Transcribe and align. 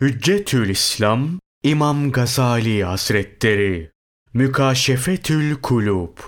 Hüccetül 0.00 0.68
İslam 0.68 1.28
İmam 1.62 2.12
Gazali 2.12 2.84
Hazretleri 2.84 3.90
Mükaşefetül 4.34 5.54
Kulub 5.54 6.18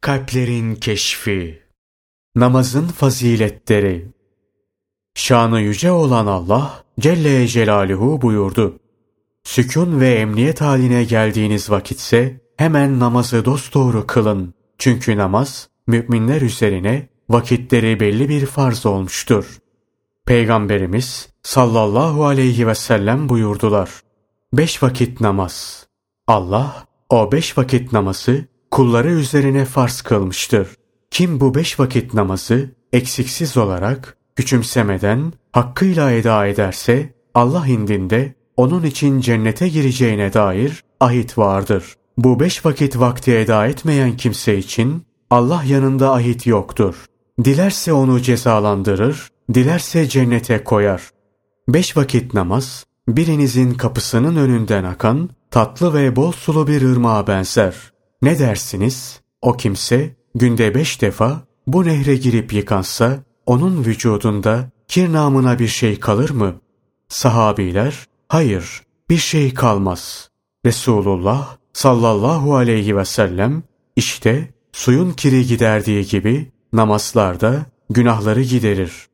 Kalplerin 0.00 0.74
Keşfi 0.74 1.62
Namazın 2.36 2.86
Faziletleri 2.86 4.08
Şanı 5.14 5.60
yüce 5.60 5.90
olan 5.90 6.26
Allah 6.26 6.84
Celle 7.00 7.48
Celaluhu 7.48 8.22
buyurdu. 8.22 8.80
Sükun 9.44 10.00
ve 10.00 10.14
emniyet 10.14 10.60
haline 10.60 11.04
geldiğiniz 11.04 11.70
vakitse 11.70 12.40
hemen 12.56 13.00
namazı 13.00 13.44
dosdoğru 13.44 14.06
kılın. 14.06 14.54
Çünkü 14.78 15.16
namaz 15.16 15.68
müminler 15.86 16.40
üzerine 16.40 17.08
vakitleri 17.28 18.00
belli 18.00 18.28
bir 18.28 18.46
farz 18.46 18.86
olmuştur. 18.86 19.58
Peygamberimiz 20.26 21.28
sallallahu 21.42 22.24
aleyhi 22.24 22.66
ve 22.66 22.74
sellem 22.74 23.28
buyurdular. 23.28 23.90
Beş 24.52 24.82
vakit 24.82 25.20
namaz. 25.20 25.86
Allah 26.26 26.84
o 27.08 27.32
beş 27.32 27.58
vakit 27.58 27.92
namazı 27.92 28.44
kulları 28.70 29.08
üzerine 29.10 29.64
farz 29.64 30.00
kılmıştır. 30.00 30.68
Kim 31.10 31.40
bu 31.40 31.54
beş 31.54 31.80
vakit 31.80 32.14
namazı 32.14 32.70
eksiksiz 32.92 33.56
olarak 33.56 34.16
küçümsemeden 34.36 35.32
hakkıyla 35.52 36.12
eda 36.12 36.46
ederse 36.46 37.14
Allah 37.34 37.66
indinde 37.66 38.34
onun 38.56 38.82
için 38.82 39.20
cennete 39.20 39.68
gireceğine 39.68 40.32
dair 40.32 40.84
ahit 41.00 41.38
vardır. 41.38 41.94
Bu 42.18 42.40
beş 42.40 42.66
vakit 42.66 42.98
vakti 42.98 43.32
eda 43.32 43.66
etmeyen 43.66 44.16
kimse 44.16 44.58
için 44.58 45.02
Allah 45.30 45.62
yanında 45.66 46.12
ahit 46.12 46.46
yoktur. 46.46 47.04
Dilerse 47.44 47.92
onu 47.92 48.22
cezalandırır, 48.22 49.28
dilerse 49.54 50.08
cennete 50.08 50.64
koyar. 50.64 51.10
Beş 51.68 51.96
vakit 51.96 52.34
namaz, 52.34 52.86
birinizin 53.08 53.74
kapısının 53.74 54.36
önünden 54.36 54.84
akan 54.84 55.30
tatlı 55.50 55.94
ve 55.94 56.16
bol 56.16 56.32
sulu 56.32 56.66
bir 56.66 56.82
ırmağa 56.82 57.26
benzer. 57.26 57.74
Ne 58.22 58.38
dersiniz? 58.38 59.20
O 59.42 59.52
kimse 59.56 60.16
günde 60.34 60.74
beş 60.74 61.02
defa 61.02 61.40
bu 61.66 61.84
nehre 61.84 62.16
girip 62.16 62.52
yıkansa 62.52 63.18
onun 63.46 63.84
vücudunda 63.84 64.70
kir 64.88 65.12
namına 65.12 65.58
bir 65.58 65.68
şey 65.68 66.00
kalır 66.00 66.30
mı? 66.30 66.54
Sahabiler, 67.08 68.06
hayır 68.28 68.82
bir 69.10 69.18
şey 69.18 69.54
kalmaz. 69.54 70.30
Resulullah 70.66 71.56
sallallahu 71.72 72.56
aleyhi 72.56 72.96
ve 72.96 73.04
sellem 73.04 73.62
işte 73.96 74.50
suyun 74.72 75.12
kiri 75.12 75.46
giderdiği 75.46 76.06
gibi 76.06 76.52
namazlarda 76.72 77.66
günahları 77.90 78.42
giderir. 78.42 79.06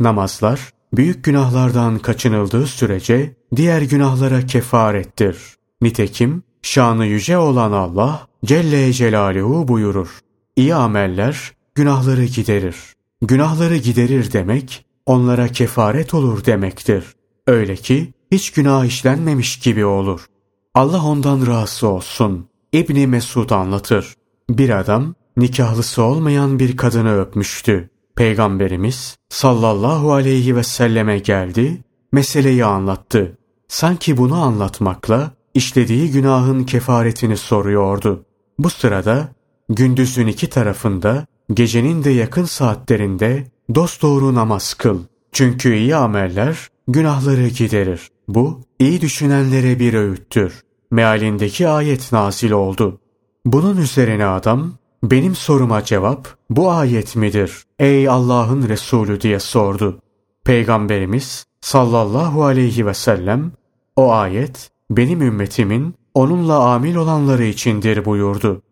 Namazlar 0.00 0.70
büyük 0.92 1.24
günahlardan 1.24 1.98
kaçınıldığı 1.98 2.66
sürece 2.66 3.36
diğer 3.56 3.82
günahlara 3.82 4.46
kefarettir. 4.46 5.36
Nitekim 5.80 6.42
şanı 6.62 7.06
yüce 7.06 7.38
olan 7.38 7.72
Allah 7.72 8.26
Celle 8.44 8.92
Celaluhu 8.92 9.68
buyurur. 9.68 10.18
İyi 10.56 10.74
ameller 10.74 11.52
günahları 11.74 12.24
giderir. 12.24 12.76
Günahları 13.22 13.76
giderir 13.76 14.32
demek 14.32 14.86
onlara 15.06 15.48
kefaret 15.48 16.14
olur 16.14 16.44
demektir. 16.44 17.04
Öyle 17.46 17.76
ki 17.76 18.12
hiç 18.32 18.50
günah 18.50 18.84
işlenmemiş 18.84 19.58
gibi 19.58 19.84
olur. 19.84 20.26
Allah 20.74 21.04
ondan 21.04 21.46
razı 21.46 21.88
olsun. 21.88 22.48
İbni 22.72 23.06
Mesud 23.06 23.50
anlatır. 23.50 24.14
Bir 24.50 24.70
adam 24.70 25.14
nikahlısı 25.36 26.02
olmayan 26.02 26.58
bir 26.58 26.76
kadını 26.76 27.20
öpmüştü. 27.20 27.90
Peygamberimiz 28.16 29.15
sallallahu 29.36 30.12
aleyhi 30.12 30.56
ve 30.56 30.62
selleme 30.62 31.18
geldi, 31.18 31.78
meseleyi 32.12 32.64
anlattı. 32.64 33.38
Sanki 33.68 34.16
bunu 34.16 34.42
anlatmakla 34.42 35.30
işlediği 35.54 36.10
günahın 36.10 36.64
kefaretini 36.64 37.36
soruyordu. 37.36 38.24
Bu 38.58 38.70
sırada 38.70 39.28
gündüzün 39.68 40.26
iki 40.26 40.50
tarafında 40.50 41.26
gecenin 41.54 42.04
de 42.04 42.10
yakın 42.10 42.44
saatlerinde 42.44 43.46
dosdoğru 43.74 44.34
namaz 44.34 44.74
kıl. 44.74 45.00
Çünkü 45.32 45.74
iyi 45.74 45.96
ameller 45.96 46.68
günahları 46.88 47.48
giderir. 47.48 48.10
Bu 48.28 48.60
iyi 48.78 49.00
düşünenlere 49.00 49.78
bir 49.78 49.94
öğüttür. 49.94 50.62
Mealindeki 50.90 51.68
ayet 51.68 52.12
nazil 52.12 52.50
oldu. 52.50 53.00
Bunun 53.46 53.76
üzerine 53.76 54.26
adam 54.26 54.72
benim 55.02 55.34
soruma 55.34 55.84
cevap 55.84 56.28
bu 56.50 56.70
ayet 56.70 57.16
midir? 57.16 57.62
Ey 57.78 58.08
Allah'ın 58.08 58.68
Resulü 58.68 59.20
diye 59.20 59.40
sordu. 59.40 60.00
Peygamberimiz 60.44 61.46
sallallahu 61.60 62.44
aleyhi 62.44 62.86
ve 62.86 62.94
sellem 62.94 63.52
o 63.96 64.12
ayet 64.12 64.70
benim 64.90 65.22
ümmetimin 65.22 65.94
onunla 66.14 66.58
amil 66.58 66.96
olanları 66.96 67.44
içindir 67.44 68.04
buyurdu. 68.04 68.62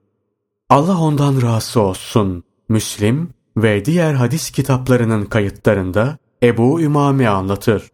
Allah 0.70 0.98
ondan 0.98 1.42
razı 1.42 1.80
olsun. 1.80 2.44
Müslim 2.68 3.30
ve 3.56 3.84
diğer 3.84 4.14
hadis 4.14 4.50
kitaplarının 4.50 5.24
kayıtlarında 5.24 6.18
Ebu 6.42 6.80
Ümame 6.80 7.28
anlatır. 7.28 7.90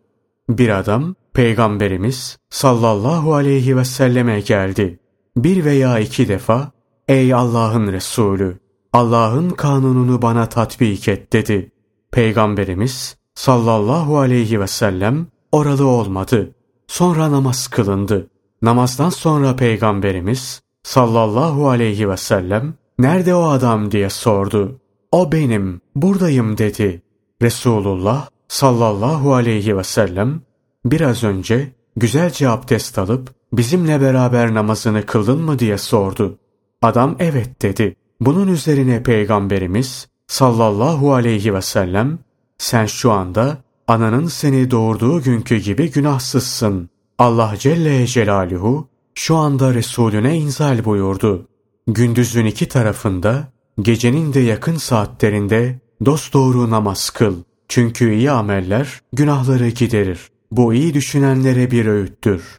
Bir 0.48 0.68
adam 0.68 1.14
Peygamberimiz 1.34 2.38
sallallahu 2.50 3.34
aleyhi 3.34 3.76
ve 3.76 3.84
selleme 3.84 4.40
geldi. 4.40 4.98
Bir 5.36 5.64
veya 5.64 5.98
iki 5.98 6.28
defa 6.28 6.72
Ey 7.10 7.34
Allah'ın 7.34 7.92
Resulü! 7.92 8.58
Allah'ın 8.92 9.50
kanununu 9.50 10.22
bana 10.22 10.48
tatbik 10.48 11.08
et 11.08 11.32
dedi. 11.32 11.72
Peygamberimiz 12.12 13.16
sallallahu 13.34 14.18
aleyhi 14.18 14.60
ve 14.60 14.66
sellem 14.66 15.26
oralı 15.52 15.86
olmadı. 15.86 16.54
Sonra 16.86 17.32
namaz 17.32 17.68
kılındı. 17.68 18.30
Namazdan 18.62 19.10
sonra 19.10 19.56
Peygamberimiz 19.56 20.62
sallallahu 20.82 21.68
aleyhi 21.68 22.08
ve 22.08 22.16
sellem 22.16 22.74
nerede 22.98 23.34
o 23.34 23.42
adam 23.42 23.90
diye 23.90 24.10
sordu. 24.10 24.80
O 25.12 25.32
benim, 25.32 25.80
buradayım 25.96 26.58
dedi. 26.58 27.02
Resulullah 27.42 28.28
sallallahu 28.48 29.34
aleyhi 29.34 29.76
ve 29.76 29.84
sellem 29.84 30.40
biraz 30.84 31.24
önce 31.24 31.72
güzelce 31.96 32.48
abdest 32.48 32.98
alıp 32.98 33.34
bizimle 33.52 34.00
beraber 34.00 34.54
namazını 34.54 35.06
kıldın 35.06 35.40
mı 35.40 35.58
diye 35.58 35.78
sordu. 35.78 36.38
Adam 36.82 37.16
evet 37.18 37.62
dedi. 37.62 37.96
Bunun 38.20 38.48
üzerine 38.48 39.02
Peygamberimiz 39.02 40.08
sallallahu 40.26 41.14
aleyhi 41.14 41.54
ve 41.54 41.62
sellem 41.62 42.18
sen 42.58 42.86
şu 42.86 43.12
anda 43.12 43.58
ananın 43.86 44.26
seni 44.26 44.70
doğurduğu 44.70 45.22
günkü 45.22 45.56
gibi 45.56 45.90
günahsızsın. 45.90 46.90
Allah 47.18 47.54
Celle 47.58 48.06
Celaluhu 48.06 48.88
şu 49.14 49.36
anda 49.36 49.74
Resulüne 49.74 50.38
inzal 50.38 50.84
buyurdu. 50.84 51.48
Gündüzün 51.86 52.44
iki 52.44 52.68
tarafında, 52.68 53.52
gecenin 53.80 54.34
de 54.34 54.40
yakın 54.40 54.76
saatlerinde 54.76 55.80
dosdoğru 56.04 56.70
namaz 56.70 57.10
kıl. 57.10 57.36
Çünkü 57.68 58.14
iyi 58.14 58.30
ameller 58.30 59.00
günahları 59.12 59.68
giderir. 59.68 60.30
Bu 60.50 60.74
iyi 60.74 60.94
düşünenlere 60.94 61.70
bir 61.70 61.86
öğüttür. 61.86 62.58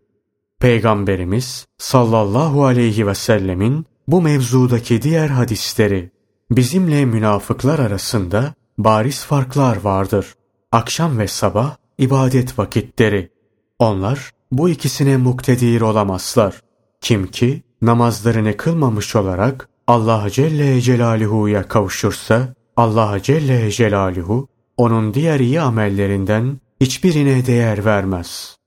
Peygamberimiz 0.60 1.66
sallallahu 1.78 2.66
aleyhi 2.66 3.08
ve 3.08 3.16
sellemin 3.16 3.86
bu 4.12 4.22
mevzudaki 4.22 5.02
diğer 5.02 5.28
hadisleri 5.28 6.12
bizimle 6.52 7.06
münafıklar 7.06 7.80
arasında 7.80 8.54
bariz 8.78 9.24
farklar 9.24 9.78
vardır. 9.78 10.36
Akşam 10.72 11.20
ve 11.20 11.28
sabah 11.28 11.76
ibadet 11.98 12.60
vakitleri. 12.60 13.32
Onlar 13.80 14.32
bu 14.52 14.70
ikisine 14.70 15.18
muktedir 15.18 15.82
olamazlar. 15.82 16.62
Kim 17.02 17.28
ki 17.28 17.64
namazlarını 17.82 18.58
kılmamış 18.58 19.16
olarak 19.16 19.70
Allah 19.88 20.30
Celle 20.30 20.82
Celaluhu'ya 20.82 21.68
kavuşursa 21.68 22.54
Allah 22.78 23.20
Celle 23.24 23.72
Celaluhu 23.72 24.48
onun 24.78 25.14
diğer 25.14 25.40
iyi 25.40 25.62
amellerinden 25.62 26.60
hiçbirine 26.82 27.46
değer 27.46 27.86
vermez. 27.86 28.58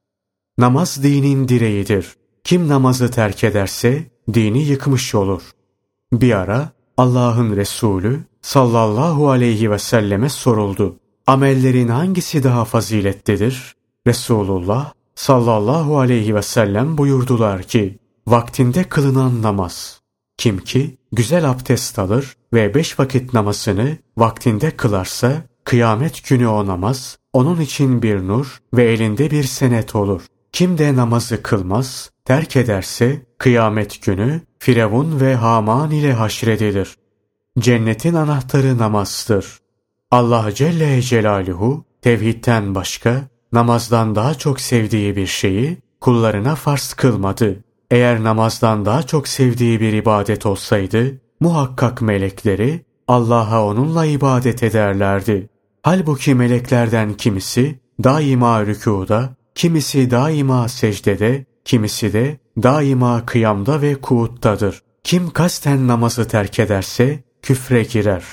Namaz 0.59 1.03
dinin 1.03 1.49
direğidir. 1.49 2.17
Kim 2.44 2.69
namazı 2.69 3.11
terk 3.11 3.44
ederse 3.44 4.11
dini 4.35 4.62
yıkmış 4.62 5.14
olur. 5.14 5.43
Bir 6.12 6.32
ara 6.32 6.73
Allah'ın 6.96 7.56
Resulü 7.56 8.20
sallallahu 8.43 9.31
aleyhi 9.31 9.70
ve 9.70 9.79
selleme 9.79 10.29
soruldu. 10.29 10.96
Amellerin 11.26 11.88
hangisi 11.88 12.44
daha 12.44 12.64
faziletlidir? 12.64 13.75
Resulullah 14.06 14.93
sallallahu 15.14 15.99
aleyhi 15.99 16.35
ve 16.35 16.43
sellem 16.43 16.99
buyurdular 16.99 17.62
ki, 17.62 17.99
vaktinde 18.26 18.85
kılınan 18.85 19.43
namaz. 19.43 20.00
Kim 20.37 20.58
ki 20.58 20.97
güzel 21.12 21.50
abdest 21.50 21.99
alır 21.99 22.37
ve 22.52 22.75
beş 22.75 22.99
vakit 22.99 23.35
namazını 23.35 23.99
vaktinde 24.19 24.70
kılarsa, 24.70 25.43
kıyamet 25.64 26.29
günü 26.29 26.47
o 26.47 26.67
namaz, 26.67 27.19
onun 27.32 27.61
için 27.61 28.02
bir 28.02 28.29
nur 28.29 28.58
ve 28.75 28.93
elinde 28.93 29.31
bir 29.31 29.44
senet 29.44 29.94
olur. 29.94 30.23
Kim 30.55 30.79
de 30.79 30.97
namazı 30.97 31.43
kılmaz, 31.43 32.11
terk 32.25 32.56
ederse 32.56 33.23
kıyamet 33.39 34.03
günü 34.03 34.41
Firavun 34.59 35.21
ve 35.21 35.35
Haman 35.35 35.91
ile 35.91 36.12
haşredilir. 36.12 36.97
Cennetin 37.59 38.15
anahtarı 38.15 38.79
namazdır. 38.79 39.59
Allah 40.11 40.55
Celle 40.55 41.03
Celaluhu 41.03 41.85
tevhidten 42.03 42.75
başka 42.75 43.23
namazdan 43.53 44.15
daha 44.15 44.35
çok 44.35 44.61
sevdiği 44.61 45.17
bir 45.17 45.27
şeyi 45.27 45.79
kullarına 46.01 46.55
farz 46.55 46.93
kılmadı. 46.93 47.65
Eğer 47.91 48.25
namazdan 48.25 48.85
daha 48.85 49.03
çok 49.03 49.29
sevdiği 49.29 49.81
bir 49.81 49.93
ibadet 49.93 50.47
olsaydı, 50.47 51.21
muhakkak 51.41 52.03
melekleri 52.03 52.85
Allah'a 53.09 53.67
onunla 53.67 54.07
ibadet 54.07 54.62
ederlerdi. 54.62 55.49
Halbuki 55.83 56.35
meleklerden 56.35 57.15
kimisi 57.15 57.81
daima 58.05 58.67
rükuda, 58.67 59.37
kimisi 59.55 60.11
daima 60.11 60.69
secdede, 60.69 61.45
kimisi 61.65 62.12
de 62.12 62.39
daima 62.62 63.27
kıyamda 63.27 63.83
ve 63.83 63.95
kuuttadır. 63.95 64.83
Kim 65.05 65.31
kasten 65.31 65.89
namazı 65.89 66.29
terk 66.29 66.59
ederse 66.59 67.25
küfre 67.43 67.83
girer. 67.83 68.25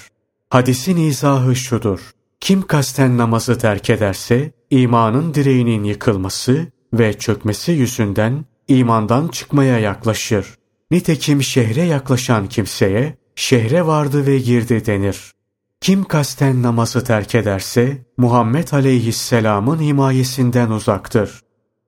Hadisin 0.49 0.97
izahı 0.97 1.55
şudur. 1.55 1.99
Kim 2.39 2.61
kasten 2.61 3.17
namazı 3.17 3.57
terk 3.57 3.89
ederse 3.89 4.51
imanın 4.69 5.33
direğinin 5.33 5.83
yıkılması 5.83 6.67
ve 6.93 7.13
çökmesi 7.13 7.71
yüzünden 7.71 8.45
imandan 8.67 9.27
çıkmaya 9.27 9.79
yaklaşır. 9.79 10.45
Nitekim 10.91 11.43
şehre 11.43 11.81
yaklaşan 11.81 12.47
kimseye 12.47 13.17
şehre 13.35 13.87
vardı 13.87 14.27
ve 14.27 14.37
girdi 14.39 14.85
denir. 14.85 15.31
Kim 15.81 16.03
kasten 16.03 16.63
namazı 16.63 17.03
terk 17.03 17.35
ederse 17.35 18.05
Muhammed 18.17 18.71
aleyhisselamın 18.71 19.79
himayesinden 19.79 20.69
uzaktır. 20.69 21.41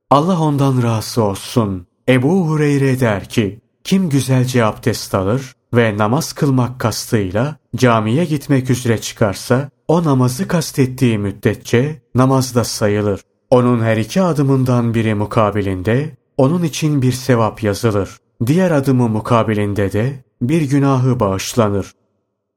Allah 0.09 0.39
ondan 0.39 0.83
razı 0.83 1.23
olsun. 1.23 1.87
Ebu 2.09 2.47
Hureyre 2.47 2.99
der 2.99 3.29
ki, 3.29 3.61
kim 3.83 4.09
güzelce 4.09 4.65
abdest 4.65 5.15
alır 5.15 5.55
ve 5.73 5.97
namaz 5.97 6.33
kılmak 6.33 6.79
kastıyla 6.79 7.55
camiye 7.75 8.25
gitmek 8.25 8.69
üzere 8.69 9.01
çıkarsa, 9.01 9.69
o 9.87 10.03
namazı 10.03 10.47
kastettiği 10.47 11.17
müddetçe 11.17 12.01
namazda 12.15 12.63
sayılır. 12.63 13.21
Onun 13.49 13.81
her 13.81 13.97
iki 13.97 14.21
adımından 14.21 14.93
biri 14.93 15.15
mukabilinde, 15.15 16.17
onun 16.37 16.63
için 16.63 17.01
bir 17.01 17.11
sevap 17.11 17.63
yazılır. 17.63 18.17
Diğer 18.45 18.71
adımı 18.71 19.09
mukabilinde 19.09 19.91
de 19.91 20.23
bir 20.41 20.61
günahı 20.61 21.19
bağışlanır. 21.19 21.91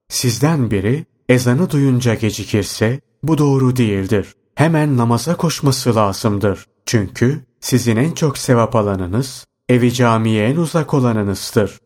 Sizden 0.08 0.70
biri 0.70 1.06
ezanı 1.28 1.70
duyunca 1.70 2.14
gecikirse 2.14 3.00
bu 3.22 3.38
doğru 3.38 3.76
değildir. 3.76 4.34
Hemen 4.54 4.96
namaza 4.96 5.36
koşması 5.36 5.94
lazımdır. 5.94 6.66
Çünkü 6.86 7.44
sizin 7.60 7.96
en 7.96 8.12
çok 8.12 8.38
sevap 8.38 8.76
alanınız, 8.76 9.46
evi 9.68 9.92
camiye 9.92 10.48
en 10.48 10.56
uzak 10.56 10.94
olanınızdır. 10.94 11.78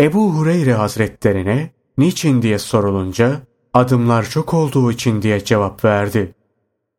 Ebu 0.00 0.34
Hureyre 0.34 0.74
hazretlerine 0.74 1.70
niçin 1.98 2.42
diye 2.42 2.58
sorulunca 2.58 3.40
adımlar 3.74 4.28
çok 4.30 4.54
olduğu 4.54 4.92
için 4.92 5.22
diye 5.22 5.44
cevap 5.44 5.84
verdi. 5.84 6.34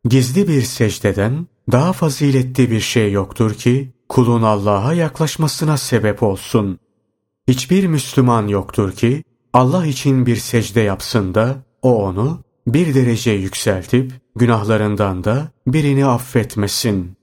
Gizli 0.05 0.47
bir 0.47 0.61
secdeden 0.61 1.47
daha 1.71 1.93
faziletli 1.93 2.71
bir 2.71 2.79
şey 2.79 3.11
yoktur 3.11 3.53
ki 3.53 3.93
kulun 4.09 4.41
Allah'a 4.41 4.93
yaklaşmasına 4.93 5.77
sebep 5.77 6.23
olsun. 6.23 6.79
Hiçbir 7.47 7.87
Müslüman 7.87 8.47
yoktur 8.47 8.91
ki 8.91 9.23
Allah 9.53 9.85
için 9.85 10.25
bir 10.25 10.35
secde 10.35 10.81
yapsın 10.81 11.35
da 11.35 11.55
o 11.81 12.05
onu 12.05 12.39
bir 12.67 12.95
derece 12.95 13.31
yükseltip 13.31 14.11
günahlarından 14.35 15.23
da 15.23 15.47
birini 15.67 16.05
affetmesin. 16.05 17.13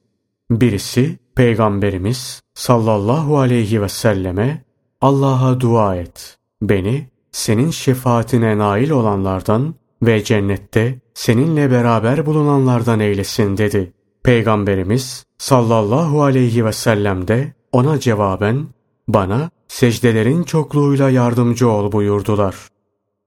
Birisi 0.50 1.19
Peygamberimiz 1.34 2.43
sallallahu 2.55 3.38
aleyhi 3.38 3.82
ve 3.82 3.88
selleme 3.88 4.64
Allah'a 5.00 5.60
dua 5.60 5.96
et. 5.96 6.38
Beni 6.62 7.08
senin 7.32 7.70
şefaatine 7.70 8.58
nail 8.58 8.90
olanlardan 8.90 9.75
ve 10.02 10.25
cennette 10.25 10.99
seninle 11.14 11.70
beraber 11.70 12.26
bulunanlardan 12.26 13.00
eylesin 13.00 13.56
dedi. 13.56 13.93
Peygamberimiz 14.22 15.25
sallallahu 15.38 16.22
aleyhi 16.22 16.64
ve 16.64 16.72
sellem 16.72 17.28
de 17.28 17.52
ona 17.72 18.00
cevaben 18.00 18.66
bana 19.08 19.50
secdelerin 19.69 20.43
çokluğuyla 20.43 21.11
yardımcı 21.11 21.69
ol 21.69 21.93
buyurdular. 21.93 22.54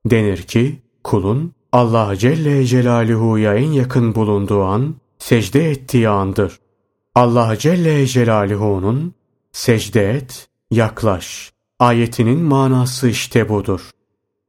Denir 0.05 0.37
ki 0.37 0.81
kulun 1.03 1.53
Allah 1.71 2.15
Celle 2.15 2.65
Celaluhu'ya 2.65 3.55
en 3.55 3.71
yakın 3.71 4.15
bulunduğu 4.15 4.63
an 4.63 4.95
secde 5.19 5.71
ettiği 5.71 6.09
andır. 6.09 6.59
Allah 7.15 7.57
Celle 7.57 8.07
Celaluhu'nun 8.07 9.13
secde 9.51 10.11
et, 10.11 10.47
yaklaş 10.71 11.51
ayetinin 11.79 12.39
manası 12.39 13.07
işte 13.07 13.49
budur. 13.49 13.81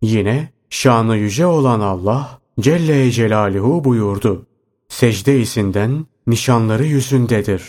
Yine 0.02 0.52
şanı 0.70 1.16
yüce 1.16 1.46
olan 1.46 1.80
Allah 1.80 2.40
Celle 2.60 3.10
Celaluhu 3.10 3.84
buyurdu. 3.84 4.46
Secde 4.88 5.40
izinden 5.40 6.06
nişanları 6.26 6.84
yüzündedir. 6.84 7.62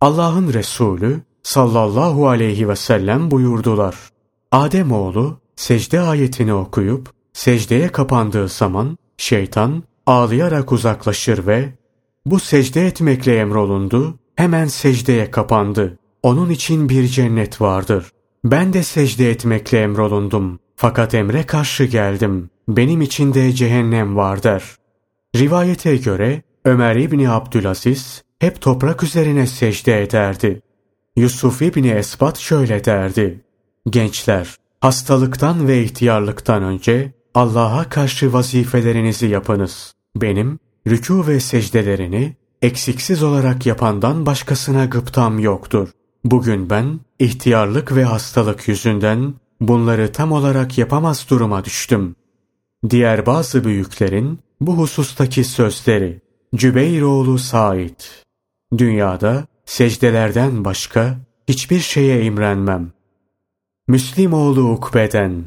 Allah'ın 0.00 0.52
Resulü 0.52 1.20
sallallahu 1.42 2.28
aleyhi 2.28 2.68
ve 2.68 2.76
sellem 2.76 3.30
buyurdular. 3.30 3.94
Adem 4.52 4.92
oğlu 4.92 5.38
secde 5.56 6.00
ayetini 6.00 6.54
okuyup 6.54 7.10
secdeye 7.34 7.88
kapandığı 7.88 8.48
zaman 8.48 8.98
şeytan 9.16 9.82
ağlayarak 10.06 10.72
uzaklaşır 10.72 11.46
ve 11.46 11.72
bu 12.26 12.40
secde 12.40 12.86
etmekle 12.86 13.36
emrolundu, 13.36 14.18
hemen 14.36 14.66
secdeye 14.66 15.30
kapandı. 15.30 15.98
Onun 16.22 16.50
için 16.50 16.88
bir 16.88 17.06
cennet 17.06 17.60
vardır. 17.60 18.10
Ben 18.44 18.72
de 18.72 18.82
secde 18.82 19.30
etmekle 19.30 19.80
emrolundum. 19.82 20.58
Fakat 20.76 21.14
emre 21.14 21.42
karşı 21.42 21.84
geldim. 21.84 22.50
Benim 22.68 23.00
için 23.02 23.34
de 23.34 23.52
cehennem 23.52 24.16
var 24.16 24.42
der. 24.42 24.62
Rivayete 25.36 25.96
göre 25.96 26.42
Ömer 26.64 26.96
İbni 26.96 27.30
Abdülaziz 27.30 28.22
hep 28.38 28.60
toprak 28.60 29.02
üzerine 29.02 29.46
secde 29.46 30.02
ederdi. 30.02 30.62
Yusuf 31.16 31.62
İbni 31.62 31.90
Esbat 31.90 32.38
şöyle 32.38 32.84
derdi. 32.84 33.44
Gençler, 33.90 34.56
hastalıktan 34.80 35.68
ve 35.68 35.82
ihtiyarlıktan 35.82 36.62
önce 36.62 37.12
Allah'a 37.34 37.88
karşı 37.88 38.32
vazifelerinizi 38.32 39.26
yapınız. 39.26 39.94
Benim 40.16 40.58
rükû 40.86 41.26
ve 41.26 41.40
secdelerini 41.40 42.36
eksiksiz 42.62 43.22
olarak 43.22 43.66
yapandan 43.66 44.26
başkasına 44.26 44.84
gıptam 44.84 45.38
yoktur. 45.38 45.88
Bugün 46.24 46.70
ben 46.70 47.00
ihtiyarlık 47.18 47.96
ve 47.96 48.04
hastalık 48.04 48.68
yüzünden 48.68 49.34
bunları 49.60 50.12
tam 50.12 50.32
olarak 50.32 50.78
yapamaz 50.78 51.26
duruma 51.30 51.64
düştüm. 51.64 52.16
Diğer 52.90 53.26
bazı 53.26 53.64
büyüklerin 53.64 54.38
bu 54.60 54.78
husustaki 54.78 55.44
sözleri 55.44 56.20
Cübeyroğlu 56.54 57.38
Said 57.38 58.00
Dünyada 58.78 59.46
secdelerden 59.64 60.64
başka 60.64 61.18
hiçbir 61.48 61.80
şeye 61.80 62.24
imrenmem. 62.24 62.92
Müslim 63.88 64.32
oğlu 64.32 64.70
Ukbe'den 64.70 65.44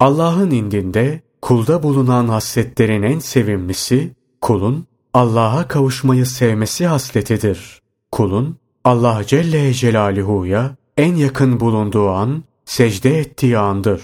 Allah'ın 0.00 0.50
indinde 0.50 1.27
kulda 1.42 1.82
bulunan 1.82 2.28
hasletlerin 2.28 3.02
en 3.02 3.18
sevimlisi 3.18 4.10
kulun 4.40 4.86
Allah'a 5.14 5.68
kavuşmayı 5.68 6.26
sevmesi 6.26 6.86
hasletidir. 6.86 7.82
Kulun 8.12 8.56
Allah 8.84 9.22
Celle 9.26 9.72
Celaluhu'ya 9.72 10.76
en 10.96 11.14
yakın 11.14 11.60
bulunduğu 11.60 12.08
an 12.08 12.44
secde 12.64 13.18
ettiği 13.18 13.58
andır. 13.58 14.02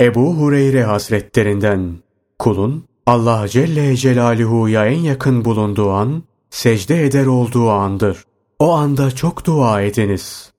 Ebu 0.00 0.34
Hureyre 0.34 0.84
Hazretlerinden 0.84 1.98
kulun 2.38 2.84
Allah 3.06 3.48
Celle 3.48 3.96
Celaluhu'ya 3.96 4.86
en 4.86 4.98
yakın 4.98 5.44
bulunduğu 5.44 5.90
an 5.90 6.22
secde 6.50 7.06
eder 7.06 7.26
olduğu 7.26 7.70
andır. 7.70 8.24
O 8.58 8.72
anda 8.72 9.10
çok 9.10 9.46
dua 9.46 9.82
ediniz. 9.82 10.51